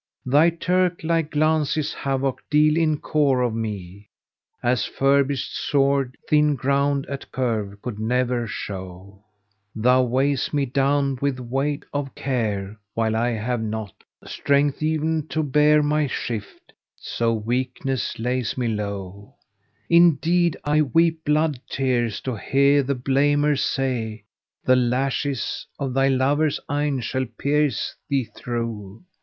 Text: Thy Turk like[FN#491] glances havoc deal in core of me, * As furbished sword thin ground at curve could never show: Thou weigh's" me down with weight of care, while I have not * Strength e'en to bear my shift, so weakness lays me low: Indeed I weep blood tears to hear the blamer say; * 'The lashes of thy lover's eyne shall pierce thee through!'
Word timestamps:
Thy 0.25 0.49
Turk 0.49 1.01
like[FN#491] 1.03 1.29
glances 1.29 1.93
havoc 1.93 2.39
deal 2.49 2.75
in 2.75 2.97
core 2.97 3.43
of 3.43 3.53
me, 3.53 4.09
* 4.35 4.63
As 4.63 4.83
furbished 4.83 5.55
sword 5.55 6.17
thin 6.27 6.55
ground 6.55 7.05
at 7.05 7.31
curve 7.31 7.79
could 7.83 7.99
never 7.99 8.47
show: 8.47 9.23
Thou 9.75 10.01
weigh's" 10.01 10.51
me 10.51 10.65
down 10.65 11.19
with 11.21 11.39
weight 11.39 11.85
of 11.93 12.15
care, 12.15 12.79
while 12.95 13.15
I 13.15 13.29
have 13.33 13.61
not 13.61 13.93
* 14.15 14.25
Strength 14.25 14.81
e'en 14.81 15.27
to 15.27 15.43
bear 15.43 15.83
my 15.83 16.07
shift, 16.07 16.73
so 16.95 17.31
weakness 17.33 18.17
lays 18.17 18.57
me 18.57 18.69
low: 18.69 19.35
Indeed 19.87 20.57
I 20.63 20.81
weep 20.81 21.23
blood 21.23 21.59
tears 21.69 22.21
to 22.21 22.37
hear 22.37 22.81
the 22.81 22.95
blamer 22.95 23.55
say; 23.55 24.23
* 24.45 24.65
'The 24.65 24.75
lashes 24.75 25.67
of 25.77 25.93
thy 25.93 26.07
lover's 26.07 26.59
eyne 26.67 27.01
shall 27.01 27.27
pierce 27.37 27.95
thee 28.09 28.23
through!' 28.35 29.03